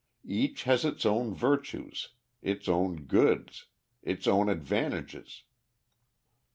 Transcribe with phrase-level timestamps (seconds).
[0.25, 2.09] Each has its own virtues,
[2.41, 3.67] its own "goods,"
[4.01, 5.43] its own advantages.